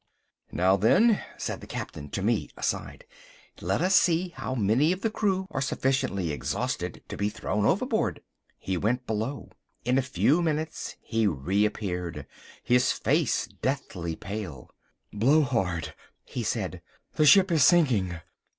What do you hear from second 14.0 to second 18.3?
pale. "Blowhard," he said, "the ship is sinking.